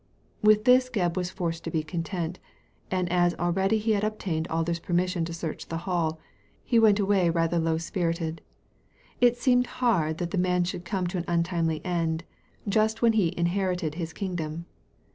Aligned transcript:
With 0.41 0.65
this 0.65 0.89
Gcbb 0.89 1.15
was 1.15 1.29
forced 1.29 1.63
to 1.63 1.69
be 1.69 1.83
content; 1.83 2.39
and 2.89 3.07
as 3.11 3.35
already 3.35 3.77
he 3.77 3.91
had 3.91 4.03
obtained 4.03 4.47
Alder's 4.47 4.79
permission 4.79 5.25
to 5.25 5.31
search 5.31 5.67
the 5.67 5.77
Hall, 5.85 6.19
he 6.63 6.79
went 6.79 6.99
away 6.99 7.29
rather 7.29 7.59
low*spirited. 7.59 8.41
It 9.19 9.37
seemed 9.37 9.67
hard 9.77 10.17
that 10.17 10.31
the 10.31 10.39
man 10.39 10.63
should 10.63 10.85
come 10.85 11.05
to 11.05 11.19
an 11.19 11.25
untimely 11.27 11.85
end, 11.85 12.23
just 12.67 13.03
when 13.03 13.13
he 13.13 13.37
inherited 13.37 13.93
his 13.93 14.11
kingdom. 14.11 14.65